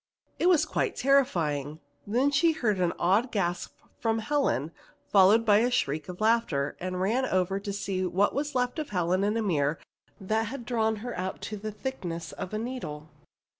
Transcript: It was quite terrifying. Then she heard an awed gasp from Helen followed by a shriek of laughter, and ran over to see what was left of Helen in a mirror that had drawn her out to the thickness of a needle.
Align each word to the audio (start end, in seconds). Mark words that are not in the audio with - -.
It 0.39 0.49
was 0.49 0.65
quite 0.65 0.95
terrifying. 0.95 1.79
Then 2.07 2.31
she 2.31 2.53
heard 2.53 2.79
an 2.79 2.91
awed 2.97 3.31
gasp 3.31 3.77
from 3.99 4.17
Helen 4.17 4.71
followed 5.11 5.45
by 5.45 5.59
a 5.59 5.69
shriek 5.69 6.09
of 6.09 6.19
laughter, 6.19 6.75
and 6.79 6.99
ran 6.99 7.23
over 7.27 7.59
to 7.59 7.71
see 7.71 8.03
what 8.07 8.33
was 8.33 8.55
left 8.55 8.79
of 8.79 8.89
Helen 8.89 9.23
in 9.23 9.37
a 9.37 9.43
mirror 9.43 9.77
that 10.19 10.47
had 10.47 10.65
drawn 10.65 10.95
her 11.05 11.15
out 11.15 11.39
to 11.41 11.57
the 11.57 11.71
thickness 11.71 12.31
of 12.31 12.51
a 12.51 12.57
needle. 12.57 13.09